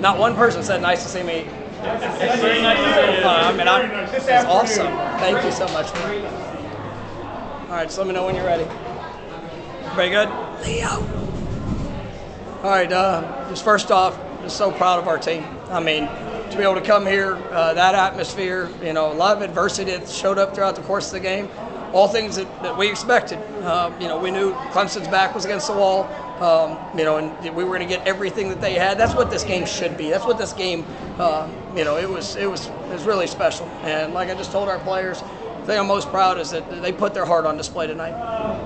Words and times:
Not 0.00 0.18
one 0.18 0.34
person 0.34 0.62
said 0.62 0.80
nice 0.80 1.02
to 1.02 1.08
see 1.10 1.22
me. 1.22 1.46
It's 1.82 2.40
very 2.40 2.62
nice 2.62 2.78
to 2.78 2.94
see 2.94 3.18
you. 3.20 3.26
Uh, 3.26 3.52
I 3.52 3.56
mean, 3.56 3.68
I'm, 3.68 3.90
it's 4.14 4.28
awesome. 4.46 4.86
Thank 5.18 5.44
you 5.44 5.52
so 5.52 5.68
much. 5.68 5.92
Man. 5.92 6.24
All 7.68 7.76
right, 7.76 7.84
just 7.84 7.98
let 7.98 8.06
me 8.06 8.14
know 8.14 8.24
when 8.24 8.34
you're 8.34 8.44
ready. 8.44 8.64
Very 9.94 10.08
good? 10.08 10.28
Leo. 10.64 10.88
All 12.62 12.70
right, 12.70 12.90
uh, 12.90 13.48
just 13.50 13.62
first 13.62 13.90
off, 13.90 14.18
just 14.42 14.56
so 14.56 14.70
proud 14.70 14.98
of 14.98 15.06
our 15.06 15.18
team. 15.18 15.44
I 15.68 15.80
mean, 15.80 16.06
to 16.50 16.54
be 16.56 16.62
able 16.62 16.74
to 16.74 16.80
come 16.80 17.06
here, 17.06 17.36
uh, 17.50 17.74
that 17.74 17.94
atmosphere, 17.94 18.70
you 18.82 18.94
know, 18.94 19.12
a 19.12 19.14
lot 19.14 19.36
of 19.36 19.42
adversity 19.42 19.90
that 19.92 20.08
showed 20.08 20.38
up 20.38 20.54
throughout 20.54 20.76
the 20.76 20.82
course 20.82 21.08
of 21.08 21.12
the 21.12 21.20
game, 21.20 21.48
all 21.92 22.08
things 22.08 22.36
that, 22.36 22.62
that 22.62 22.76
we 22.76 22.88
expected. 22.88 23.38
Uh, 23.62 23.92
you 24.00 24.08
know, 24.08 24.18
we 24.18 24.30
knew 24.30 24.52
Clemson's 24.72 25.08
back 25.08 25.34
was 25.34 25.44
against 25.44 25.66
the 25.66 25.72
wall, 25.72 26.04
um, 26.42 26.78
you 26.96 27.04
know, 27.04 27.16
and 27.16 27.54
we 27.54 27.64
were 27.64 27.76
going 27.76 27.88
to 27.88 27.94
get 27.94 28.06
everything 28.06 28.48
that 28.48 28.60
they 28.60 28.74
had. 28.74 28.98
That's 28.98 29.14
what 29.14 29.30
this 29.30 29.44
game 29.44 29.66
should 29.66 29.96
be. 29.96 30.10
That's 30.10 30.24
what 30.24 30.38
this 30.38 30.52
game, 30.52 30.84
uh, 31.18 31.50
you 31.76 31.84
know, 31.84 31.96
it 31.96 32.08
was, 32.08 32.36
it 32.36 32.50
was, 32.50 32.66
it 32.66 32.92
was 32.92 33.04
really 33.04 33.26
special. 33.26 33.66
And 33.82 34.14
like 34.14 34.30
I 34.30 34.34
just 34.34 34.52
told 34.52 34.68
our 34.68 34.78
players, 34.80 35.20
the 35.60 35.66
thing 35.66 35.78
I'm 35.78 35.86
most 35.86 36.08
proud 36.08 36.38
is 36.38 36.50
that 36.50 36.82
they 36.82 36.92
put 36.92 37.12
their 37.12 37.26
heart 37.26 37.44
on 37.44 37.56
display 37.56 37.86
tonight, 37.86 38.14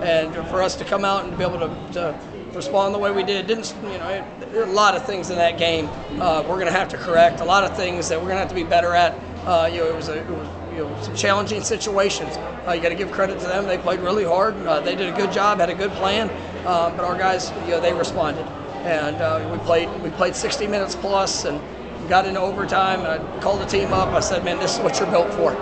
and 0.03 0.33
for 0.49 0.63
us 0.63 0.77
to 0.77 0.85
come 0.85 1.05
out 1.05 1.25
and 1.25 1.37
be 1.37 1.43
able 1.43 1.59
to, 1.59 1.93
to 1.95 2.19
respond 2.55 2.95
the 2.95 2.99
way 2.99 3.11
we 3.11 3.23
did. 3.23 3.47
Didn't 3.47 3.75
you 3.83 3.99
know? 3.99 4.25
a 4.55 4.67
lot 4.67 4.95
of 4.95 5.05
things 5.05 5.31
in 5.31 5.37
that 5.37 5.59
game 5.59 5.89
uh, 6.21 6.43
we're 6.43 6.55
going 6.55 6.67
to 6.67 6.73
have 6.73 6.89
to 6.91 6.97
correct. 6.97 7.41
A 7.41 7.45
lot 7.45 7.65
of 7.65 7.77
things 7.77 8.09
that 8.09 8.19
we're 8.19 8.29
going 8.29 8.37
to 8.37 8.41
have 8.41 8.49
to 8.49 8.55
be 8.55 8.63
better 8.65 8.95
at. 8.95 9.19
Uh, 9.45 9.69
you 9.71 9.79
know, 9.81 9.89
it 9.89 9.95
was, 9.95 10.09
a, 10.09 10.19
it 10.19 10.31
was 10.31 10.49
you 10.75 10.85
know, 10.85 11.03
some 11.03 11.15
challenging 11.15 11.63
situations. 11.63 12.37
Uh, 12.67 12.73
you 12.73 12.83
got 12.83 12.89
to 12.89 12.95
give 12.95 13.13
credit 13.13 13.39
to 13.39 13.47
them. 13.47 13.67
They 13.67 13.79
played 13.79 14.01
really 14.01 14.25
hard. 14.25 14.55
Uh, 14.67 14.81
they 14.81 14.97
did 14.97 15.13
a 15.13 15.17
good 15.17 15.33
job. 15.33 15.59
Had 15.59 15.71
a 15.71 15.75
good 15.75 15.93
plan. 15.93 16.29
Uh, 16.67 16.91
but 16.91 17.05
our 17.05 17.17
guys, 17.17 17.51
you 17.65 17.73
know, 17.73 17.81
they 17.81 17.93
responded, 17.93 18.47
and 18.85 19.17
uh, 19.17 19.49
we 19.53 19.59
played. 19.59 19.89
We 20.03 20.11
played 20.11 20.35
60 20.35 20.67
minutes 20.67 20.97
plus, 20.97 21.45
and 21.45 21.61
got 22.09 22.27
into 22.27 22.41
overtime. 22.41 23.01
And 23.01 23.09
I 23.09 23.41
called 23.41 23.61
the 23.61 23.67
team 23.67 23.93
up. 23.93 24.09
I 24.09 24.21
said, 24.21 24.45
"Man, 24.45 24.59
this 24.59 24.77
is 24.77 24.81
what 24.81 24.99
you're 24.99 25.11
built 25.11 25.33
for. 25.35 25.53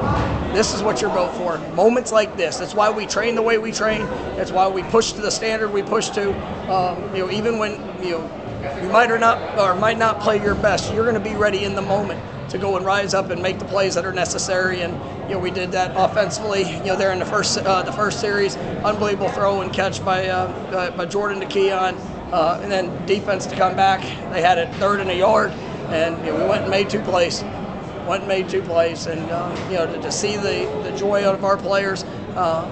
This 0.55 0.75
is 0.75 0.83
what 0.83 1.01
you're 1.01 1.13
built 1.13 1.35
for. 1.35 1.59
Moments 1.75 2.13
like 2.13 2.37
this. 2.37 2.59
That's 2.59 2.75
why 2.75 2.91
we 2.91 3.07
train 3.07 3.35
the 3.35 3.43
way 3.43 3.59
we 3.59 3.73
train. 3.73 4.03
That's 4.37 4.53
why 4.53 4.69
we 4.69 4.83
push 4.85 5.13
to 5.13 5.21
the 5.21 5.31
standard 5.31 5.73
we 5.73 5.83
push 5.83 6.09
to. 6.11 6.31
Um, 6.73 7.15
you 7.15 7.27
know, 7.27 7.31
even 7.31 7.59
when 7.59 7.73
you 8.03 8.13
know 8.13 8.79
you 8.83 8.89
might 8.89 9.11
or 9.11 9.19
not 9.19 9.59
or 9.59 9.75
might 9.75 9.99
not 9.99 10.21
play 10.21 10.41
your 10.41 10.55
best, 10.55 10.93
you're 10.95 11.05
going 11.05 11.23
to 11.23 11.31
be 11.31 11.37
ready 11.37 11.65
in 11.65 11.75
the 11.75 11.83
moment 11.83 12.21
to 12.53 12.59
go 12.59 12.77
and 12.77 12.85
rise 12.85 13.15
up 13.15 13.31
and 13.31 13.43
make 13.43 13.59
the 13.59 13.65
plays 13.65 13.95
that 13.95 14.05
are 14.05 14.13
necessary. 14.13 14.83
And 14.83 14.93
you 15.29 15.35
know, 15.35 15.39
we 15.39 15.51
did 15.51 15.73
that 15.73 15.93
offensively. 15.97 16.63
You 16.63 16.85
know, 16.85 16.97
there 16.97 17.13
in 17.13 17.19
the 17.19 17.25
first 17.25 17.59
uh, 17.59 17.83
the 17.83 17.93
first 17.93 18.21
series, 18.21 18.57
unbelievable 18.57 19.31
throw 19.31 19.63
and 19.63 19.73
catch 19.73 20.05
by 20.05 20.29
uh, 20.29 20.91
by 20.97 21.07
Jordan 21.07 21.41
to 21.41 21.47
Keon, 21.47 21.97
uh, 22.33 22.61
and 22.63 22.71
then 22.71 23.07
defense 23.07 23.47
to 23.47 23.57
come 23.57 23.75
back. 23.75 24.01
They 24.31 24.43
had 24.43 24.59
it 24.59 24.73
third 24.75 25.01
and 25.01 25.11
a 25.11 25.17
yard, 25.17 25.51
and 25.91 26.19
you 26.25 26.33
know, 26.33 26.43
we 26.43 26.49
went 26.49 26.63
and 26.63 26.71
made 26.71 26.91
two 26.91 27.01
plays. 27.01 27.43
Went 28.07 28.23
and 28.23 28.29
made 28.29 28.49
two 28.49 28.63
plays, 28.63 29.07
and 29.07 29.31
uh, 29.31 29.69
you 29.71 29.77
know, 29.77 29.87
to, 29.87 30.01
to, 30.03 30.11
see 30.11 30.37
the, 30.37 30.69
the 30.83 30.97
joy 30.99 31.25
out 31.25 31.37
of 31.37 31.45
our 31.45 31.57
players, 31.57 32.03
uh, 32.35 32.69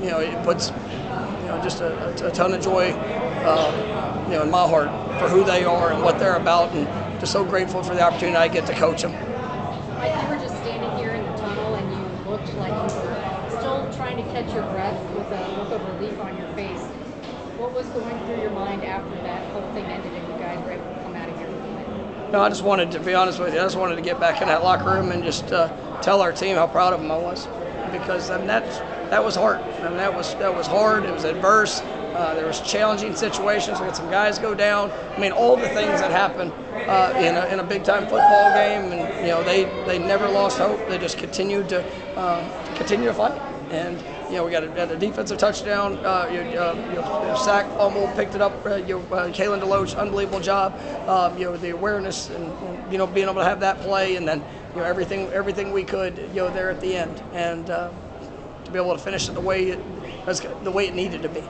you 0.00 0.08
know, 0.08 0.20
it 0.20 0.42
puts 0.44 0.70
you 0.70 1.46
know 1.46 1.60
just 1.62 1.80
a, 1.80 2.26
a 2.26 2.30
ton 2.32 2.52
of 2.52 2.62
joy, 2.62 2.92
uh, 2.92 4.24
you 4.26 4.32
know, 4.32 4.42
in 4.42 4.50
my 4.50 4.66
heart 4.66 4.88
for 5.18 5.28
who 5.28 5.44
they 5.44 5.64
are 5.64 5.92
and 5.92 6.02
what 6.02 6.18
they're 6.18 6.36
about, 6.36 6.72
and 6.74 6.86
just 7.20 7.32
so 7.32 7.44
grateful 7.44 7.82
for 7.82 7.94
the 7.94 8.00
opportunity 8.00 8.36
I 8.36 8.48
get 8.48 8.66
to 8.66 8.74
coach 8.74 9.02
them. 9.02 9.12
Mike, 9.12 10.12
you 10.22 10.28
were 10.28 10.40
just 10.40 10.56
standing 10.62 10.90
here 10.96 11.12
in 11.12 11.22
the 11.24 11.38
tunnel 11.38 11.74
and 11.74 11.90
you 11.92 12.30
looked 12.30 12.48
like 12.56 12.72
you 12.72 13.00
were 13.04 13.58
still 13.58 13.92
trying 13.92 14.16
to 14.16 14.22
catch 14.32 14.52
your 14.54 14.64
breath 14.64 14.98
with 15.14 15.30
a 15.30 15.48
look 15.58 15.72
of 15.72 16.00
relief 16.00 16.18
on 16.20 16.36
your 16.38 16.48
face. 16.56 16.80
What 17.58 17.74
was 17.74 17.86
going 17.88 18.18
through 18.24 18.40
your 18.40 18.50
mind 18.52 18.84
after 18.84 19.14
that 19.22 19.42
whole 19.52 19.70
thing 19.74 19.84
ended 19.84 20.12
and 20.12 20.26
you 20.32 20.38
guys 20.40 20.58
were 20.64 20.72
able 20.72 20.94
to 20.94 21.02
come 21.02 21.14
out 21.14 21.28
of 21.28 21.36
here? 21.36 21.50
No, 22.32 22.40
I 22.40 22.48
just 22.48 22.62
wanted 22.62 22.92
to 22.92 23.00
be 23.00 23.12
honest 23.12 23.40
with 23.40 23.52
you. 23.52 23.60
I 23.60 23.64
just 23.64 23.76
wanted 23.76 23.96
to 23.96 24.02
get 24.02 24.20
back 24.20 24.40
in 24.40 24.48
that 24.48 24.62
locker 24.62 24.90
room 24.90 25.10
and 25.10 25.22
just 25.22 25.52
uh, 25.52 25.68
tell 26.00 26.22
our 26.22 26.32
team 26.32 26.56
how 26.56 26.66
proud 26.66 26.92
of 26.92 27.00
them 27.00 27.10
I 27.10 27.18
was, 27.18 27.48
because 27.92 28.30
I 28.30 28.38
mean, 28.38 28.46
that 28.46 28.64
that 29.10 29.24
was 29.24 29.34
hard. 29.34 29.58
I 29.58 29.88
mean, 29.88 29.96
that 29.96 30.14
was 30.14 30.34
that 30.36 30.54
was 30.54 30.66
hard. 30.66 31.04
It 31.04 31.12
was 31.12 31.24
adverse. 31.24 31.80
Uh, 32.14 32.34
there 32.34 32.46
was 32.46 32.60
challenging 32.60 33.14
situations. 33.14 33.78
We 33.78 33.86
had 33.86 33.96
some 33.96 34.10
guys 34.10 34.38
go 34.38 34.54
down. 34.54 34.90
I 34.90 35.20
mean, 35.20 35.32
all 35.32 35.56
the 35.56 35.68
things 35.68 36.00
that 36.00 36.10
happen 36.10 36.50
uh, 36.50 37.14
in, 37.16 37.36
a, 37.36 37.46
in 37.46 37.60
a 37.60 37.62
big 37.62 37.84
time 37.84 38.02
football 38.02 38.52
game, 38.52 38.92
and 38.92 39.26
you 39.26 39.32
know 39.32 39.44
they, 39.44 39.64
they 39.86 39.98
never 39.98 40.28
lost 40.28 40.58
hope. 40.58 40.88
They 40.88 40.98
just 40.98 41.18
continued 41.18 41.68
to 41.68 41.84
uh, 42.16 42.74
continue 42.74 43.06
to 43.06 43.14
fight. 43.14 43.40
And 43.70 43.96
you 44.28 44.36
know 44.36 44.44
we 44.44 44.50
got 44.50 44.64
a, 44.64 44.92
a 44.92 44.96
defensive 44.96 45.38
touchdown, 45.38 45.98
uh, 46.04 46.28
you, 46.32 46.40
uh, 46.58 46.74
know, 46.94 47.36
sack, 47.36 47.66
fumble, 47.76 48.08
picked 48.16 48.34
it 48.34 48.40
up. 48.40 48.66
Uh, 48.66 48.76
you 48.76 48.98
know, 48.98 49.16
uh, 49.16 49.28
Kalen 49.28 49.60
DeLoach, 49.60 49.96
unbelievable 49.96 50.40
job. 50.40 50.74
Um, 51.08 51.38
you 51.38 51.44
know 51.44 51.56
the 51.56 51.70
awareness 51.70 52.28
and, 52.30 52.44
and, 52.44 52.92
you 52.92 52.98
know 52.98 53.06
being 53.06 53.28
able 53.28 53.40
to 53.40 53.44
have 53.44 53.60
that 53.60 53.80
play, 53.82 54.16
and 54.16 54.26
then 54.26 54.44
you 54.74 54.80
know 54.80 54.86
everything 54.86 55.28
everything 55.28 55.72
we 55.72 55.84
could 55.84 56.18
you 56.18 56.42
know 56.42 56.50
there 56.50 56.70
at 56.70 56.80
the 56.80 56.96
end, 56.96 57.22
and 57.32 57.70
to 58.70 58.78
be 58.78 58.82
able 58.82 58.96
to 58.96 59.02
finish 59.02 59.28
it 59.28 59.32
the 59.32 59.40
way 59.40 59.70
it, 59.70 60.64
the 60.64 60.70
way 60.70 60.86
it 60.86 60.94
needed 60.94 61.22
to 61.22 61.28
be. 61.28 61.42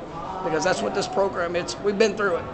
Because 0.45 0.65
that's 0.65 0.83
what 0.83 0.95
this 0.95 1.07
program 1.07 1.55
it's 1.55 1.79
we've 1.81 1.99
been 1.99 2.17
through 2.17 2.37
it. 2.37 2.45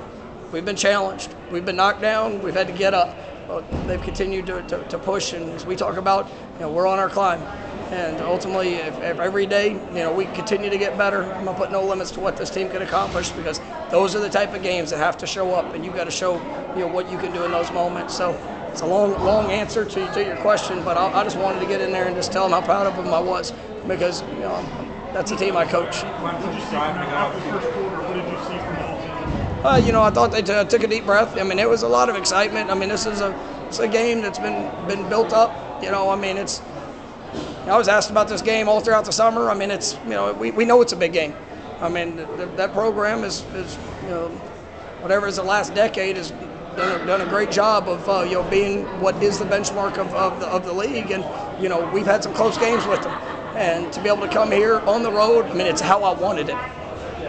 We've 0.53 0.65
been 0.65 0.77
challenged. 0.77 1.35
We've 1.51 1.65
been 1.65 1.77
knocked 1.77 2.01
down. 2.01 2.43
We've 2.43 2.55
had 2.55 2.67
to 2.67 2.73
get 2.73 2.95
up. 2.95 3.17
But 3.47 3.65
they've 3.87 4.03
continued 4.03 4.47
to, 4.47 4.63
to, 4.63 4.83
to 4.89 4.99
push. 4.99 5.33
And 5.33 5.51
as 5.53 5.65
we 5.65 5.77
talk 5.77 5.97
about 5.97 6.29
you 6.55 6.61
know 6.61 6.71
we're 6.71 6.87
on 6.87 6.99
our 6.99 7.09
climb. 7.09 7.41
And 7.93 8.21
ultimately 8.21 8.75
if, 8.75 8.99
if 8.99 9.21
every 9.21 9.47
day 9.47 9.73
you 9.73 10.03
know 10.03 10.13
we 10.13 10.25
continue 10.27 10.69
to 10.69 10.79
get 10.79 10.99
better 10.99 11.23
i'm 11.35 11.45
to 11.45 11.55
put 11.55 11.71
no 11.71 11.85
limits 11.85 12.11
to 12.13 12.21
what 12.21 12.37
this 12.37 12.51
team 12.51 12.69
can 12.69 12.83
accomplish 12.83 13.31
because 13.31 13.61
those 13.91 14.17
are 14.17 14.19
the 14.19 14.29
type 14.29 14.53
of 14.55 14.63
games 14.65 14.91
that 14.91 14.99
have 14.99 15.17
to 15.19 15.27
show 15.27 15.55
up. 15.55 15.73
And 15.75 15.85
you've 15.85 15.95
got 15.95 16.05
to 16.05 16.11
show 16.11 16.35
you 16.75 16.81
know 16.81 16.89
what 16.89 17.09
you 17.11 17.19
can 17.19 17.33
do 17.33 17.45
in 17.45 17.53
those 17.53 17.71
moments. 17.71 18.17
So 18.17 18.33
it's 18.73 18.83
a 18.83 18.87
long, 18.87 19.13
long 19.25 19.51
answer 19.53 19.85
to, 19.85 20.13
to 20.13 20.25
your 20.25 20.37
question, 20.39 20.83
but 20.83 20.99
I, 20.99 21.21
I 21.21 21.25
just 21.25 21.39
wanted 21.39 21.61
to 21.61 21.67
get 21.67 21.81
in 21.81 21.93
there 21.93 22.09
and 22.09 22.17
just 22.17 22.33
tell 22.33 22.43
them 22.43 22.53
how 22.53 22.67
proud 22.67 22.87
of 22.87 22.97
them 22.97 23.15
I 23.15 23.21
was 23.21 23.53
because 23.87 24.23
you 24.23 24.41
know, 24.41 24.65
that's 25.13 25.31
the 25.31 25.37
team 25.37 25.57
I 25.57 25.65
coach. 25.65 26.03
Uh, 29.65 29.77
you 29.85 29.91
know, 29.93 30.03
I 30.03 30.11
thought 30.11 30.31
they 30.31 30.43
t- 30.43 30.69
took 30.69 30.83
a 30.83 30.87
deep 30.87 31.05
breath. 31.05 31.37
I 31.39 31.43
mean, 31.43 31.59
it 31.59 31.69
was 31.69 31.83
a 31.83 31.89
lot 31.89 32.09
of 32.09 32.17
excitement. 32.17 32.71
I 32.71 32.75
mean, 32.75 32.89
this 32.89 33.07
is 33.07 33.21
a 33.21 33.35
it's 33.67 33.79
a 33.79 33.89
game 33.89 34.23
that's 34.23 34.39
been 34.39 34.71
been 34.87 35.09
built 35.09 35.33
up. 35.33 35.83
You 35.83 35.91
know, 35.91 36.11
I 36.11 36.17
mean, 36.17 36.37
it's. 36.37 36.61
I 37.67 37.77
was 37.77 37.89
asked 37.89 38.11
about 38.11 38.29
this 38.29 38.43
game 38.43 38.69
all 38.69 38.81
throughout 38.81 39.07
the 39.07 39.13
summer. 39.13 39.51
I 39.51 39.55
mean, 39.55 39.71
it's 39.71 39.95
you 40.05 40.11
know 40.11 40.33
we, 40.33 40.51
we 40.53 40.65
know 40.65 40.81
it's 40.83 40.93
a 40.93 40.97
big 40.97 41.13
game. 41.13 41.35
I 41.81 41.89
mean, 41.89 42.17
th- 42.17 42.49
that 42.57 42.73
program 42.73 43.25
is, 43.25 43.45
is 43.55 43.77
you 44.03 44.11
know 44.11 44.29
whatever 45.01 45.27
is 45.27 45.37
the 45.37 45.43
last 45.43 45.75
decade 45.75 46.17
has 46.17 46.31
done 46.77 47.01
a, 47.01 47.07
done 47.07 47.21
a 47.23 47.27
great 47.27 47.51
job 47.51 47.89
of 47.89 48.09
uh, 48.09 48.21
you 48.23 48.35
know 48.35 48.43
being 48.45 48.85
what 49.01 49.21
is 49.23 49.39
the 49.39 49.45
benchmark 49.45 49.99
of, 49.99 50.15
of 50.15 50.39
the, 50.41 50.47
of 50.47 50.65
the 50.65 50.73
league, 50.73 51.11
and 51.11 51.25
you 51.61 51.69
know 51.69 51.91
we've 51.93 52.07
had 52.07 52.23
some 52.23 52.35
close 52.35 52.57
games 52.57 52.87
with 52.87 53.03
them 53.03 53.13
and 53.57 53.93
to 53.93 54.03
be 54.03 54.09
able 54.09 54.27
to 54.27 54.33
come 54.33 54.53
here 54.53 54.81
on 54.81 55.03
the 55.03 55.11
road, 55.11 55.47
I 55.47 55.55
mean, 55.55 55.67
it's 55.67 55.81
how 55.81 56.05
I 56.05 56.19
wanted 56.19 56.49
it. 56.51 56.57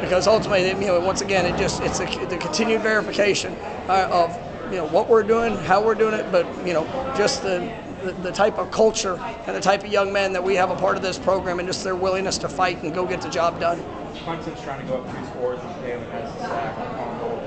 Because 0.02 0.28
ultimately, 0.28 0.68
you 0.68 0.88
know, 0.88 1.00
once 1.00 1.22
again, 1.22 1.46
it 1.46 1.58
just 1.58 1.82
it's 1.82 2.00
a, 2.00 2.06
the 2.28 2.38
continued 2.38 2.82
verification 2.82 3.54
uh, 3.88 4.08
of 4.12 4.72
you 4.72 4.78
know 4.78 4.88
what 4.88 5.10
we're 5.10 5.24
doing, 5.24 5.56
how 5.56 5.84
we're 5.84 5.96
doing 5.96 6.14
it, 6.14 6.32
but 6.32 6.46
you 6.68 6.74
know 6.74 6.86
just 7.18 7.42
the, 7.42 7.74
the, 8.04 8.12
the 8.22 8.32
type 8.32 8.60
of 8.60 8.70
culture 8.70 9.18
and 9.48 9.56
the 9.56 9.62
type 9.62 9.84
of 9.84 9.92
young 9.92 10.14
men 10.14 10.34
that 10.34 10.44
we 10.44 10.56
have 10.56 10.70
a 10.70 10.76
part 10.76 10.98
of 10.98 11.02
this 11.02 11.18
program, 11.18 11.58
and 11.60 11.68
just 11.68 11.84
their 11.84 11.96
willingness 11.96 12.38
to 12.40 12.50
fight 12.50 12.84
and 12.84 12.94
go 12.94 13.08
get 13.08 13.22
the 13.22 13.30
job 13.30 13.60
done. 13.60 13.80
Clemson's 14.24 14.62
trying 14.62 14.82
to 14.82 14.88
go 14.88 15.02
up 15.02 15.10
three 15.10 15.26
scores, 15.30 15.60
and 15.62 15.70
Kalen 15.84 16.12
has 16.12 16.32
the 16.34 16.42
sack 16.42 16.78
on 16.78 17.20
goal. 17.20 17.40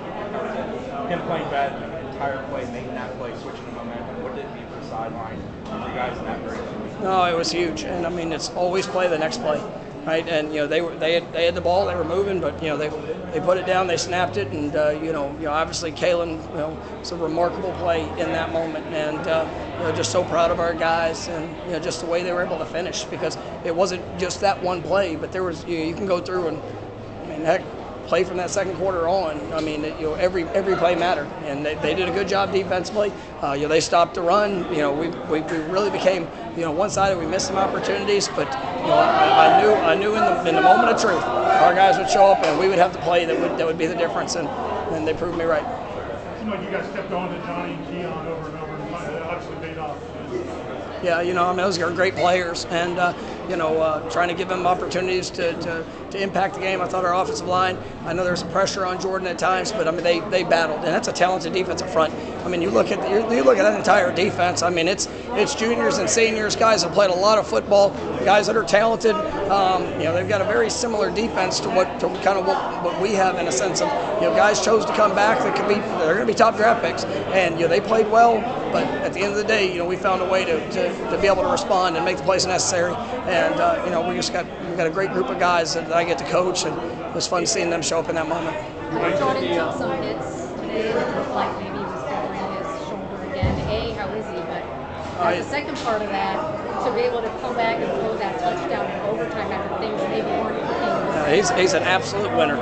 Him 1.07 1.21
playing 1.27 1.51
bad 1.51 1.81
the 1.81 2.09
entire 2.09 2.43
play, 2.49 2.65
making 2.73 2.95
that 2.95 3.17
play, 3.19 3.37
switching 3.39 3.65
the 3.67 3.73
momentum. 3.73 4.23
What 4.23 4.35
did 4.35 4.45
it 4.45 4.55
mean 4.55 4.67
for 4.67 4.81
the 4.81 4.87
sideline 4.89 5.39
for 5.67 5.89
you 5.89 5.95
guys 5.95 6.19
in 6.19 6.25
that 6.25 6.43
break? 6.45 6.80
No, 7.01 7.25
it 7.25 7.35
was 7.35 7.51
huge, 7.51 7.85
and 7.85 8.05
I 8.07 8.11
mean 8.11 8.33
it's 8.33 8.51
always 8.51 8.87
play 8.87 9.09
the 9.09 9.19
next 9.19 9.39
play, 9.39 9.63
right? 10.05 10.27
And 10.29 10.53
you 10.53 10.61
know 10.61 10.67
they 10.67 10.83
were 10.83 10.95
they 10.97 11.15
had, 11.15 11.33
they 11.33 11.47
had 11.47 11.55
the 11.55 11.61
ball, 11.63 11.87
they 11.87 11.95
were 11.95 12.05
moving, 12.05 12.41
but 12.41 12.61
you 12.63 12.69
know 12.69 12.77
they 12.77 12.91
they 13.31 13.41
put 13.41 13.57
it 13.57 13.65
down, 13.65 13.87
they 13.87 13.97
snapped 13.97 14.37
it, 14.37 14.53
and 14.53 14.75
uh, 14.77 14.91
you 14.91 15.13
know 15.13 15.33
you 15.39 15.45
know 15.47 15.53
obviously 15.53 15.93
Kalen, 15.93 16.43
you 16.51 16.57
know 16.57 16.79
it's 17.01 17.11
a 17.11 17.17
remarkable 17.17 17.73
play 17.73 18.13
in 18.19 18.33
that 18.33 18.51
moment, 18.51 18.87
and 18.93 19.27
uh, 19.27 19.47
you 19.79 19.85
know 19.85 19.93
just 19.93 20.11
so 20.11 20.25
proud 20.25 20.51
of 20.51 20.59
our 20.61 20.75
guys, 20.75 21.29
and 21.29 21.57
you 21.65 21.73
know 21.73 21.81
just 21.81 22.01
the 22.01 22.07
way 22.07 22.23
they 22.23 22.33
were 22.33 22.43
able 22.45 22.59
to 22.59 22.67
finish 22.67 23.07
because 23.07 23.39
it 23.65 23.75
wasn't 23.75 24.19
just 24.19 24.41
that 24.41 24.63
one 24.63 24.83
play, 24.83 25.17
but 25.17 25.33
there 25.33 25.43
was 25.45 25.65
you, 25.67 25.79
know, 25.79 25.85
you 25.85 25.95
can 25.95 26.07
go 26.07 26.21
through 26.21 26.49
and 26.49 26.63
I 27.25 27.27
mean 27.27 27.45
heck 27.45 27.65
play 28.07 28.25
from 28.25 28.37
that 28.39 28.51
second 28.51 28.77
quarter 28.77 29.09
on, 29.09 29.53
I 29.53 29.61
mean, 29.61 29.85
you 29.85 30.09
know, 30.09 30.15
every 30.15 30.45
every 30.55 30.77
play 30.77 30.95
mattered, 30.95 31.29
and 31.45 31.65
they, 31.65 31.75
they 31.75 31.95
did 31.95 32.09
a 32.09 32.13
good 32.13 32.29
job 32.29 32.53
defensively. 32.53 33.13
Uh, 33.43 33.53
you 33.53 33.63
know, 33.63 33.69
they 33.69 33.81
stopped 33.81 34.15
the 34.15 34.23
run. 34.23 34.67
You 34.73 34.79
know, 34.79 34.93
we, 34.93 35.09
we, 35.09 35.41
we 35.43 35.59
really 35.59 35.91
became 35.91 36.29
you 36.57 36.63
know 36.63 36.73
one-sided. 36.73 37.19
We 37.19 37.27
missed 37.27 37.47
some 37.47 37.59
opportunities, 37.59 38.29
but 38.29 38.57
you 38.85 38.91
know, 38.91 38.99
I, 38.99 39.47
I 39.47 39.49
knew 39.49 39.75
I 39.75 39.95
knew 39.95 40.17
in 40.17 40.25
the 40.25 40.49
in 40.49 40.55
the 40.55 40.61
moment 40.63 40.91
of 40.91 41.01
truth, 41.01 41.23
our 41.61 41.75
guys 41.75 41.99
would 41.99 42.09
show 42.09 42.27
up 42.27 42.43
and 42.43 42.59
we 42.59 42.69
would 42.69 42.79
have 42.79 42.93
the 42.93 42.99
play 42.99 43.25
that 43.25 43.39
would 43.41 43.57
that 43.59 43.67
would 43.67 43.79
be 43.79 43.87
the 43.87 43.95
difference, 43.97 44.35
and 44.35 44.49
and 44.91 45.07
they 45.07 45.15
proved 45.15 45.37
me 45.39 45.45
right. 45.45 45.67
Like 46.51 46.63
you 46.63 46.71
guys 46.71 46.91
kept 46.93 47.13
on 47.13 47.33
to 47.33 47.39
Johnny 47.47 47.75
and 47.75 47.87
Keon 47.87 48.27
over 48.27 48.49
and 48.49 48.59
over, 48.59 48.73
and 48.75 49.25
obviously 49.25 49.57
paid 49.57 49.79
off. 49.79 49.97
Yeah, 51.03 51.23
you 51.23 51.33
know, 51.33 51.45
I 51.45 51.49
mean, 51.51 51.59
those 51.59 51.79
are 51.79 51.91
great 51.93 52.15
players, 52.15 52.67
and 52.67 52.99
uh, 52.99 53.15
you 53.49 53.57
know, 53.57 53.81
uh, 53.81 54.11
trying 54.11 54.29
to 54.29 54.35
give 54.35 54.49
them 54.49 54.67
opportunities 54.67 55.31
to, 55.31 55.55
to, 55.55 55.85
to 56.11 56.23
impact 56.23 56.55
the 56.55 56.61
game. 56.61 56.83
I 56.83 56.87
thought 56.87 57.05
our 57.05 57.15
offensive 57.15 57.47
line. 57.47 57.79
I 58.05 58.13
know 58.13 58.23
there 58.23 58.33
was 58.33 58.43
pressure 58.43 58.85
on 58.85 59.01
Jordan 59.01 59.27
at 59.29 59.39
times, 59.39 59.73
but 59.73 59.89
I 59.89 59.93
mean, 59.93 60.03
they, 60.03 60.21
they 60.21 60.43
battled, 60.45 60.81
and 60.81 60.89
that's 60.89 61.09
a 61.09 61.13
talented 61.13 61.53
defensive 61.53 61.91
front. 61.91 62.13
I 62.45 62.49
mean, 62.49 62.63
you 62.63 62.71
look 62.71 62.91
at 62.91 63.01
the, 63.01 63.35
you 63.35 63.43
look 63.45 63.59
at 63.59 63.63
that 63.63 63.79
entire 63.79 64.15
defense. 64.15 64.63
I 64.63 64.71
mean, 64.71 64.89
it's 64.89 65.09
it's 65.33 65.55
juniors 65.55 65.99
and 65.99 66.09
seniors, 66.09 66.57
guys 66.57 66.83
that 66.83 66.93
played 66.93 67.11
a 67.11 67.15
lot 67.15 67.39
of 67.39 67.47
football, 67.47 67.91
guys 68.25 68.47
that 68.47 68.57
are 68.57 68.65
talented. 68.65 69.15
Um, 69.51 69.85
you 69.99 70.05
know, 70.05 70.15
they've 70.15 70.29
got 70.29 70.41
a 70.41 70.45
very 70.45 70.71
similar 70.71 71.11
defense 71.11 71.61
to 71.61 71.69
what 71.69 72.01
to 72.01 72.09
kind 72.23 72.39
of 72.39 72.47
what, 72.47 72.57
what 72.85 73.01
we 73.01 73.13
have 73.15 73.39
in 73.39 73.47
a 73.47 73.53
sense 73.53 73.81
of 73.81 73.89
you 74.21 74.29
know, 74.29 74.35
guys 74.37 74.65
chose 74.65 74.85
to 74.85 74.93
come 74.95 75.15
back 75.15 75.39
that 75.39 75.57
could 75.57 75.69
be 75.69 75.75
they're 75.75 76.15
going 76.15 76.27
to 76.27 76.33
be 76.33 76.35
top 76.35 76.57
draft 76.57 76.83
picks, 76.83 77.05
and 77.05 77.57
you 77.57 77.63
know, 77.63 77.69
they 77.69 77.81
played 77.81 78.11
well. 78.11 78.41
But 78.73 78.85
at 78.85 79.13
the 79.13 79.21
end 79.21 79.33
of 79.33 79.39
the 79.39 79.45
day, 79.45 79.73
you 79.73 79.79
know, 79.79 79.87
we 79.87 79.97
found 79.97 80.23
a 80.23 80.29
way 80.29 80.45
to, 80.45 80.71
to, 80.71 81.11
to 81.11 81.19
be 81.21 81.27
able 81.27 81.43
to 81.43 81.49
respond 81.49 81.97
and 81.97 82.05
make 82.05 82.19
the 82.19 82.23
plays 82.23 82.47
necessary. 82.47 82.95
And 82.95 83.55
uh, 83.61 83.83
you 83.85 83.91
know, 83.91 84.07
we 84.07 84.15
just 84.15 84.33
got 84.33 84.47
we 84.69 84.77
got 84.77 84.87
a 84.87 84.91
great 84.91 85.13
group 85.13 85.29
of 85.29 85.39
guys 85.39 85.75
that 85.75 85.93
I 85.93 86.05
get 86.05 86.19
to 86.19 86.25
coach, 86.25 86.65
and 86.65 86.77
it 86.77 87.15
was 87.15 87.27
fun 87.27 87.47
seeing 87.47 87.71
them 87.71 87.83
show 87.83 87.99
up 87.99 88.09
in 88.09 88.15
that 88.15 88.29
moment. 88.29 88.57
Jordan 89.81 90.03
hits 90.03 90.47
today. 90.61 90.95
Like 91.35 91.70
as 95.25 95.45
the 95.45 95.51
second 95.51 95.77
part 95.79 96.03
of 96.03 96.09
that, 96.09 96.85
to 96.85 96.95
be 96.95 97.01
able 97.01 97.21
to 97.23 97.29
come 97.41 97.55
back 97.55 97.77
and 97.77 97.91
throw 98.01 98.17
that 98.19 98.39
touchdown 98.41 98.91
in 98.91 99.01
overtime 99.09 99.53
after 99.53 99.79
things 99.79 100.01
maybe 100.09 100.27
weren't 100.27 100.55
working. 100.55 100.65
Uh, 100.65 101.27
he's, 101.33 101.51
he's 101.51 101.73
an 101.75 101.83
absolute 101.83 102.35
winner. 102.37 102.57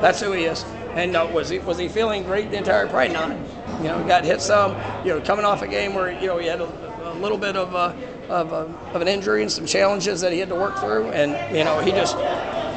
That's 0.00 0.20
who 0.20 0.32
he 0.32 0.44
is. 0.44 0.64
And 0.94 1.14
uh, 1.14 1.28
was 1.30 1.50
he 1.50 1.58
was 1.58 1.76
he 1.76 1.88
feeling 1.88 2.22
great 2.22 2.50
the 2.50 2.56
entire? 2.56 2.86
Probably 2.86 3.12
not. 3.12 3.36
You 3.82 3.88
know, 3.88 4.02
got 4.06 4.24
hit 4.24 4.40
some. 4.40 4.74
You 5.04 5.12
know, 5.14 5.20
coming 5.20 5.44
off 5.44 5.60
a 5.60 5.68
game 5.68 5.94
where 5.94 6.10
you 6.10 6.26
know 6.26 6.38
he 6.38 6.46
had 6.46 6.62
a, 6.62 7.12
a 7.12 7.14
little 7.14 7.36
bit 7.36 7.54
of 7.54 7.74
a, 7.74 7.94
of, 8.30 8.52
uh, 8.52 8.66
of 8.94 9.02
an 9.02 9.08
injury 9.08 9.42
and 9.42 9.52
some 9.52 9.66
challenges 9.66 10.22
that 10.22 10.32
he 10.32 10.38
had 10.38 10.48
to 10.48 10.54
work 10.54 10.78
through, 10.78 11.10
and 11.10 11.32
you 11.54 11.64
know 11.64 11.80
he 11.80 11.90
just 11.90 12.16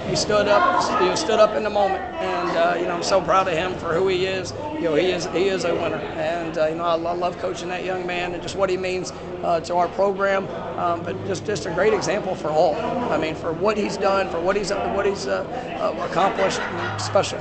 he 0.10 0.18
stood 0.18 0.50
up. 0.50 1.02
He 1.02 1.16
stood 1.16 1.40
up 1.40 1.56
in 1.56 1.64
the 1.64 1.70
moment, 1.70 2.04
and 2.22 2.38
uh, 2.59 2.75
you 2.75 2.85
know 2.85 2.95
I'm 2.95 3.03
so 3.03 3.21
proud 3.21 3.47
of 3.47 3.53
him 3.53 3.73
for 3.75 3.94
who 3.94 4.07
he 4.07 4.25
is. 4.25 4.53
You 4.75 4.81
know, 4.81 4.95
he 4.95 5.11
is 5.11 5.25
he 5.27 5.47
is 5.47 5.63
a 5.65 5.73
winner, 5.73 5.97
and 5.97 6.57
uh, 6.57 6.67
you 6.67 6.75
know 6.75 6.83
I, 6.83 6.94
lo- 6.95 7.15
love 7.15 7.38
coaching 7.39 7.69
that 7.69 7.83
young 7.85 8.06
man 8.06 8.33
and 8.33 8.44
just 8.44 8.56
what 8.56 8.69
he 8.69 8.77
means 8.77 9.11
uh, 9.44 9.59
to 9.61 9.75
our 9.75 9.88
program. 9.89 10.47
Um, 10.77 11.03
but 11.03 11.15
just 11.25 11.45
just 11.45 11.65
a 11.65 11.71
great 11.71 11.94
example 11.94 12.35
for 12.35 12.50
all. 12.50 12.75
I 12.75 13.17
mean, 13.17 13.35
for 13.35 13.53
what 13.53 13.77
he's 13.77 13.97
done, 13.97 14.29
for 14.29 14.39
what 14.39 14.56
he's 14.56 14.71
what 14.71 15.06
he's 15.06 15.27
uh, 15.27 15.44
uh, 15.81 16.06
accomplished, 16.09 16.61
special. 17.03 17.39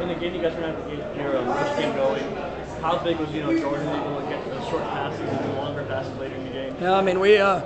In 0.00 0.08
the 0.08 0.14
game, 0.14 0.34
you 0.34 0.42
guys 0.42 0.54
were 0.54 0.64
able 0.64 0.82
to 0.82 0.96
get 0.96 1.16
your 1.16 1.36
um, 1.38 1.78
game 1.78 1.94
going. 1.96 2.24
How 2.80 2.98
big 3.02 3.18
was 3.18 3.30
you 3.32 3.42
know 3.42 3.58
Jordan 3.58 3.88
able 3.88 4.20
to 4.20 4.28
get 4.28 4.44
those 4.50 4.68
short 4.68 4.82
passes 4.84 5.20
and 5.20 5.44
the 5.50 5.56
longer 5.56 5.84
passes 5.84 6.14
later 6.18 6.34
in 6.34 6.44
the 6.44 6.50
game? 6.50 6.76
Yeah, 6.80 6.98
I 6.98 7.00
mean, 7.00 7.18
we 7.18 7.38
uh, 7.38 7.60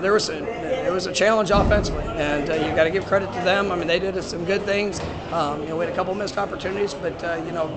there 0.00 0.12
was 0.12 0.28
a, 0.28 0.86
it 0.86 0.92
was 0.92 1.06
a 1.06 1.12
challenge 1.12 1.50
offensively, 1.50 2.04
and 2.16 2.48
uh, 2.50 2.54
you 2.54 2.74
got 2.74 2.84
to 2.84 2.90
give 2.90 3.06
credit 3.06 3.32
to 3.32 3.40
them. 3.40 3.70
I 3.72 3.76
mean, 3.76 3.86
they 3.86 3.98
did 3.98 4.22
some 4.24 4.44
good 4.44 4.62
things. 4.62 5.00
Um, 5.32 5.62
you 5.62 5.68
know, 5.68 5.76
we 5.76 5.84
had 5.84 5.92
a 5.92 5.96
couple 5.96 6.14
missed 6.14 6.38
opportunities, 6.38 6.94
but 6.94 7.22
uh, 7.24 7.34
you 7.46 7.52
know, 7.52 7.68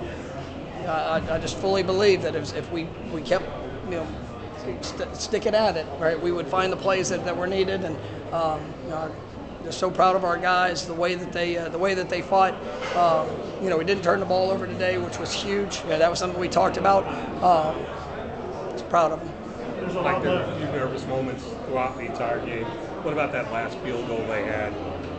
I, 0.86 1.22
I 1.30 1.38
just 1.38 1.56
fully 1.56 1.82
believe 1.82 2.22
that 2.22 2.34
if, 2.34 2.54
if 2.56 2.70
we 2.72 2.84
we 3.12 3.22
kept 3.22 3.44
you 3.86 3.92
know 3.96 4.06
st- 4.82 5.16
sticking 5.16 5.54
at 5.54 5.76
it, 5.76 5.86
right, 5.98 6.20
we 6.20 6.32
would 6.32 6.46
find 6.46 6.72
the 6.72 6.76
plays 6.76 7.08
that, 7.10 7.24
that 7.24 7.36
were 7.36 7.46
needed, 7.46 7.84
and 7.84 7.96
um, 8.32 8.60
you 8.84 8.90
know, 8.90 9.14
just 9.64 9.78
so 9.78 9.90
proud 9.90 10.16
of 10.16 10.24
our 10.24 10.38
guys, 10.38 10.86
the 10.86 10.94
way 10.94 11.14
that 11.14 11.32
they 11.32 11.56
uh, 11.56 11.68
the 11.68 11.78
way 11.78 11.94
that 11.94 12.08
they 12.08 12.22
fought. 12.22 12.54
Um, 12.96 13.28
you 13.62 13.70
know, 13.70 13.78
we 13.78 13.84
didn't 13.84 14.02
turn 14.02 14.18
the 14.20 14.26
ball 14.26 14.50
over 14.50 14.66
today, 14.66 14.98
which 14.98 15.18
was 15.18 15.32
huge. 15.32 15.82
Yeah, 15.88 15.98
that 15.98 16.10
was 16.10 16.18
something 16.18 16.38
we 16.40 16.48
talked 16.48 16.76
about. 16.76 17.06
Um, 17.42 17.76
just 18.72 18.88
proud 18.88 19.12
of 19.12 19.20
them. 19.20 19.41
There's 19.82 19.96
a 19.96 20.00
Like 20.00 20.14
lot 20.14 20.22
there 20.22 20.36
were 20.36 20.52
a 20.52 20.56
few 20.56 20.66
nervous 20.66 21.06
moments 21.06 21.44
throughout 21.66 21.96
the 21.96 22.04
entire 22.04 22.44
game. 22.46 22.64
What 23.02 23.12
about 23.12 23.32
that 23.32 23.50
last 23.52 23.76
field 23.78 24.06
goal 24.06 24.18
they 24.28 24.44
had 24.44 24.72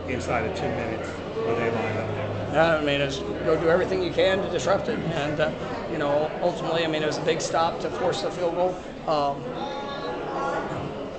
inside 0.08 0.46
of 0.46 0.56
two 0.56 0.68
minutes 0.68 1.08
when 1.08 1.54
they 1.56 1.70
lined 1.70 1.98
up 1.98 2.08
there? 2.14 2.48
Yeah, 2.54 2.76
I 2.76 2.84
mean, 2.84 3.00
it's 3.02 3.18
go 3.18 3.60
do 3.60 3.68
everything 3.68 4.02
you 4.02 4.10
can 4.12 4.42
to 4.42 4.50
disrupt 4.50 4.88
it, 4.88 4.98
and 4.98 5.38
uh, 5.38 5.52
you 5.92 5.98
know, 5.98 6.30
ultimately, 6.40 6.84
I 6.84 6.88
mean, 6.88 7.02
it 7.02 7.06
was 7.06 7.18
a 7.18 7.24
big 7.24 7.42
stop 7.42 7.78
to 7.80 7.90
force 7.90 8.22
the 8.22 8.30
field 8.30 8.54
goal. 8.54 8.74
Um, 9.06 9.42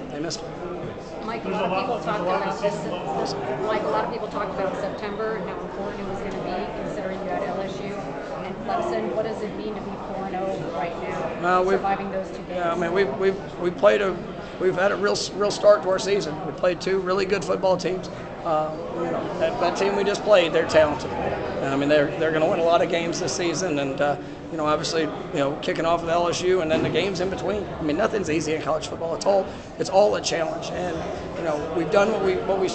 they 0.09 0.19
missed 0.19 0.41
it. 0.41 0.47
Mike, 1.25 1.45
a 1.45 1.49
lot 1.49 1.65
a 1.65 1.67
of 1.67 1.81
people 1.81 1.99
talked 2.01 2.21
about 2.21 2.61
this. 2.61 2.73
see, 2.73 2.87
a 2.87 2.91
lot. 2.91 3.61
Like 3.67 3.83
a 3.83 3.87
lot 3.87 4.05
of 4.05 4.11
people 4.11 4.27
talked 4.27 4.53
about 4.53 4.73
September 4.75 5.35
and 5.35 5.49
how 5.49 5.59
important 5.59 6.01
it 6.01 6.09
was 6.09 6.19
going 6.19 6.31
to 6.31 6.37
be, 6.37 6.83
considering 6.83 7.19
you 7.21 7.29
had 7.29 7.41
LSU 7.41 7.44
and 7.44 7.44
Clemson. 8.65 9.15
What 9.15 9.25
does 9.25 9.41
it 9.41 9.55
mean 9.55 9.75
to 9.75 9.81
be 9.81 9.91
4 10.15 10.29
0 10.29 10.71
right 10.73 10.93
now, 11.41 11.59
Uh, 11.61 11.69
surviving 11.69 12.11
those 12.11 12.27
two 12.29 12.37
games? 12.37 12.49
Yeah, 12.49 12.71
I 12.73 12.75
mean, 12.75 12.91
we've 12.93 13.13
we've 13.17 13.59
we 13.61 13.71
played 13.71 14.01
a 14.01 14.15
we've 14.59 14.75
had 14.75 14.91
a 14.91 14.95
real 14.95 15.17
real 15.35 15.51
start 15.51 15.83
to 15.83 15.89
our 15.89 15.99
season. 15.99 16.33
We 16.45 16.51
played 16.53 16.81
two 16.81 16.99
really 16.99 17.25
good 17.25 17.43
football 17.45 17.77
teams. 17.77 18.09
Uh, 18.43 18.75
you 18.97 19.05
know, 19.05 19.39
that, 19.39 19.59
that 19.59 19.75
team 19.75 19.95
we 19.95 20.03
just 20.03 20.23
played, 20.23 20.53
they're 20.53 20.67
talented. 20.67 21.09
I 21.11 21.75
mean, 21.75 21.89
they're 21.89 22.07
they're 22.19 22.31
going 22.31 22.43
to 22.43 22.49
win 22.49 22.59
a 22.59 22.63
lot 22.63 22.81
of 22.81 22.89
games 22.89 23.19
this 23.19 23.35
season, 23.35 23.79
and 23.79 23.99
uh, 23.99 24.17
you 24.55 24.61
know, 24.61 24.67
obviously, 24.67 25.01
you 25.01 25.09
know, 25.33 25.59
kicking 25.61 25.85
off 25.85 25.99
with 25.99 26.09
LSU 26.09 26.61
and 26.61 26.71
then 26.71 26.81
the 26.81 26.89
games 26.89 27.19
in 27.19 27.29
between. 27.29 27.65
I 27.65 27.81
mean, 27.81 27.97
nothing's 27.97 28.29
easy 28.29 28.53
in 28.53 28.61
college 28.61 28.87
football. 28.87 29.13
It's 29.13 29.25
all 29.25 29.45
it's 29.79 29.89
all 29.89 30.15
a 30.15 30.21
challenge, 30.21 30.69
and 30.71 30.95
you 31.37 31.43
know, 31.43 31.73
we've 31.75 31.91
done 31.91 32.09
what 32.09 32.23
we 32.23 32.35
what 32.37 32.57
we 32.57 32.69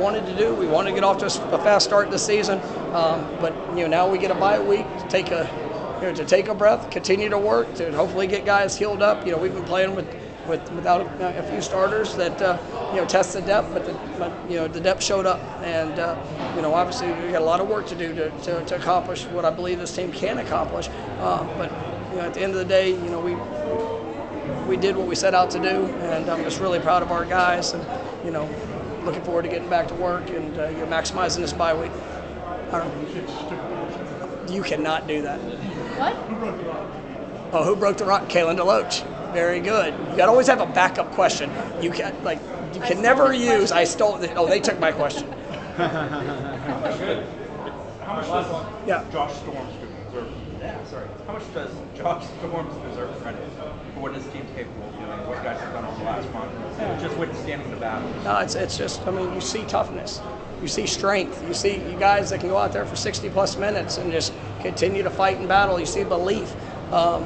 wanted 0.00 0.24
to 0.24 0.34
do. 0.34 0.54
We 0.54 0.66
wanted 0.66 0.92
to 0.92 0.94
get 0.94 1.04
off 1.04 1.18
to 1.18 1.26
a 1.26 1.58
fast 1.58 1.84
start 1.84 2.10
this 2.10 2.24
season, 2.24 2.58
um, 2.94 3.28
but 3.38 3.52
you 3.76 3.82
know, 3.82 3.86
now 3.86 4.08
we 4.08 4.16
get 4.16 4.30
a 4.30 4.34
bye 4.34 4.58
week 4.58 4.86
to 4.98 5.08
take 5.10 5.30
a 5.30 5.44
you 6.00 6.06
know, 6.06 6.14
to 6.14 6.24
take 6.24 6.48
a 6.48 6.54
breath, 6.54 6.90
continue 6.90 7.28
to 7.28 7.38
work, 7.38 7.74
to 7.74 7.92
hopefully 7.92 8.26
get 8.26 8.46
guys 8.46 8.74
healed 8.74 9.02
up. 9.02 9.26
You 9.26 9.32
know, 9.32 9.38
we've 9.38 9.52
been 9.52 9.64
playing 9.64 9.94
with, 9.94 10.06
with 10.48 10.70
without 10.72 11.02
a, 11.20 11.38
a 11.38 11.42
few 11.42 11.60
starters 11.60 12.14
that 12.16 12.40
uh, 12.40 12.58
you 12.92 13.00
know 13.00 13.06
test 13.06 13.32
the 13.32 13.42
depth, 13.42 13.72
but, 13.72 13.84
the, 13.84 13.92
but 14.18 14.32
you 14.48 14.56
know 14.56 14.68
the 14.68 14.80
depth 14.80 15.02
showed 15.02 15.26
up, 15.26 15.40
and 15.62 15.98
uh, 15.98 16.16
you 16.56 16.62
know 16.62 16.74
obviously 16.74 17.08
we 17.08 17.32
got 17.32 17.42
a 17.42 17.44
lot 17.44 17.60
of 17.60 17.68
work 17.68 17.86
to 17.88 17.94
do 17.94 18.14
to, 18.14 18.30
to, 18.42 18.64
to 18.64 18.76
accomplish 18.76 19.24
what 19.26 19.44
I 19.44 19.50
believe 19.50 19.78
this 19.78 19.94
team 19.94 20.12
can 20.12 20.38
accomplish. 20.38 20.88
Um, 21.20 21.48
but 21.58 21.70
you 22.10 22.16
know, 22.16 22.22
at 22.22 22.34
the 22.34 22.42
end 22.42 22.52
of 22.52 22.58
the 22.58 22.64
day, 22.64 22.90
you 22.90 23.10
know 23.10 23.20
we 23.20 23.34
we 24.66 24.76
did 24.76 24.96
what 24.96 25.06
we 25.06 25.14
set 25.14 25.34
out 25.34 25.50
to 25.50 25.60
do, 25.60 25.86
and 25.86 26.28
I'm 26.28 26.42
just 26.44 26.60
really 26.60 26.80
proud 26.80 27.02
of 27.02 27.10
our 27.10 27.24
guys, 27.24 27.72
and 27.72 27.84
you 28.24 28.30
know 28.30 28.48
looking 29.04 29.22
forward 29.22 29.42
to 29.42 29.48
getting 29.48 29.70
back 29.70 29.88
to 29.88 29.94
work 29.94 30.28
and 30.30 30.58
uh, 30.58 30.68
you 30.68 30.78
know, 30.78 30.86
maximizing 30.86 31.38
this 31.38 31.52
bye 31.52 31.74
week. 31.74 31.92
I 32.72 32.78
don't. 32.80 34.50
You 34.50 34.62
cannot 34.62 35.06
do 35.06 35.22
that. 35.22 35.38
What? 35.98 36.16
Oh, 37.52 37.64
who 37.64 37.76
broke 37.76 37.96
the 37.96 38.04
rock? 38.04 38.28
Kalen 38.28 38.56
DeLoach. 38.58 39.15
Very 39.36 39.60
good. 39.60 39.92
You 39.92 40.16
got 40.16 40.24
to 40.24 40.30
always 40.30 40.46
have 40.46 40.62
a 40.62 40.66
backup 40.66 41.12
question. 41.12 41.50
You 41.82 41.90
can 41.90 42.14
like 42.24 42.40
you 42.72 42.80
can 42.80 42.92
stole 42.92 43.02
never 43.02 43.34
use. 43.34 43.70
I 43.70 43.84
stole. 43.84 44.16
The, 44.16 44.34
oh, 44.34 44.46
they 44.46 44.60
took 44.60 44.80
my 44.80 44.92
question. 44.92 45.30
How 45.76 46.80
much 46.80 48.26
does 48.28 48.66
Yeah. 48.86 49.04
Josh 49.12 49.34
Storms 49.34 49.74
deserve? 50.06 50.32
Yeah, 50.58 50.82
sorry. 50.84 51.06
How 51.26 51.34
much 51.34 51.42
does 51.52 51.70
Josh 51.94 52.26
Storms 52.38 52.74
deserve 52.88 53.10
credit 53.20 53.46
for 53.92 54.00
what 54.00 54.14
his 54.14 54.24
team's 54.28 54.50
capable 54.56 54.88
of 54.88 54.94
doing? 54.94 55.28
What 55.28 55.36
you 55.36 55.44
guys 55.44 55.60
have 55.60 55.74
done 55.74 55.84
over 55.84 55.98
the 55.98 56.04
last 56.04 56.32
month, 56.32 57.02
just 57.02 57.18
withstanding 57.18 57.70
the 57.70 57.76
battle. 57.76 58.08
No, 58.24 58.38
it's 58.38 58.54
it's 58.54 58.78
just. 58.78 59.06
I 59.06 59.10
mean, 59.10 59.34
you 59.34 59.42
see 59.42 59.64
toughness. 59.64 60.22
You 60.62 60.68
see 60.68 60.86
strength. 60.86 61.46
You 61.46 61.52
see 61.52 61.74
you 61.74 61.98
guys 61.98 62.30
that 62.30 62.40
can 62.40 62.48
go 62.48 62.56
out 62.56 62.72
there 62.72 62.86
for 62.86 62.96
60 62.96 63.28
plus 63.28 63.58
minutes 63.58 63.98
and 63.98 64.10
just 64.10 64.32
continue 64.62 65.02
to 65.02 65.10
fight 65.10 65.36
and 65.36 65.46
battle. 65.46 65.78
You 65.78 65.84
see 65.84 66.04
belief. 66.04 66.56
Um, 66.90 67.22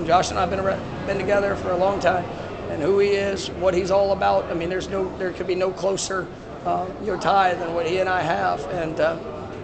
and 0.00 0.06
Josh 0.06 0.30
and 0.30 0.38
I 0.38 0.42
have 0.42 0.50
been 0.50 1.06
been 1.06 1.18
together 1.18 1.54
for 1.56 1.72
a 1.72 1.76
long 1.76 2.00
time, 2.00 2.24
and 2.70 2.80
who 2.82 2.98
he 2.98 3.10
is, 3.10 3.48
what 3.48 3.74
he's 3.74 3.90
all 3.90 4.12
about. 4.12 4.50
I 4.50 4.54
mean, 4.54 4.70
there's 4.70 4.88
no, 4.88 5.08
there 5.18 5.30
could 5.30 5.46
be 5.46 5.54
no 5.54 5.70
closer, 5.70 6.26
uh, 6.64 6.86
you 7.02 7.08
know, 7.08 7.18
tie 7.18 7.54
than 7.54 7.74
what 7.74 7.86
he 7.86 7.98
and 7.98 8.08
I 8.08 8.22
have. 8.22 8.66
And 8.70 8.98
uh, 8.98 9.18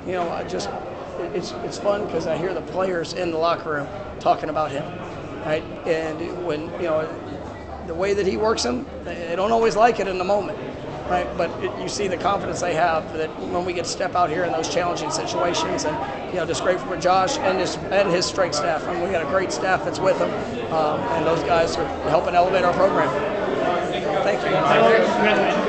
you 0.06 0.12
know, 0.12 0.30
I 0.30 0.44
just, 0.44 0.68
it- 1.18 1.34
it's 1.34 1.52
it's 1.64 1.78
fun 1.78 2.04
because 2.04 2.26
I 2.26 2.36
hear 2.36 2.52
the 2.52 2.60
players 2.60 3.14
in 3.14 3.30
the 3.30 3.38
locker 3.38 3.70
room 3.70 3.88
talking 4.20 4.50
about 4.50 4.70
him, 4.70 4.84
right? 5.46 5.64
And 5.86 6.46
when 6.46 6.60
you 6.80 6.86
know, 6.86 7.08
the 7.86 7.94
way 7.94 8.12
that 8.12 8.26
he 8.26 8.36
works 8.36 8.62
them, 8.62 8.86
they 9.04 9.34
don't 9.36 9.52
always 9.52 9.74
like 9.74 10.00
it 10.00 10.06
in 10.06 10.18
the 10.18 10.24
moment. 10.24 10.58
Right, 11.08 11.28
but 11.36 11.50
it, 11.62 11.70
you 11.80 11.88
see 11.88 12.08
the 12.08 12.16
confidence 12.16 12.60
they 12.60 12.74
have 12.74 13.12
that 13.12 13.28
when 13.52 13.64
we 13.64 13.72
get 13.72 13.84
to 13.84 13.90
step 13.90 14.16
out 14.16 14.28
here 14.28 14.44
in 14.44 14.50
those 14.50 14.68
challenging 14.72 15.10
situations, 15.12 15.84
and 15.84 15.96
you 16.32 16.40
know, 16.40 16.46
just 16.46 16.64
great 16.64 16.80
for 16.80 16.96
Josh 16.96 17.38
and 17.38 17.60
his 17.60 17.76
and 17.76 18.10
his 18.10 18.26
strength 18.26 18.56
staff. 18.56 18.84
I 18.88 18.94
mean, 18.94 19.04
we 19.04 19.10
got 19.10 19.24
a 19.24 19.30
great 19.30 19.52
staff 19.52 19.84
that's 19.84 20.00
with 20.00 20.18
him, 20.18 20.30
um, 20.72 21.00
and 21.14 21.24
those 21.24 21.42
guys 21.44 21.76
are 21.76 21.86
helping 22.10 22.34
elevate 22.34 22.64
our 22.64 22.72
program. 22.72 23.08
Thank 24.24 24.42
you. 24.42 24.48
Congratulations. 24.48 25.65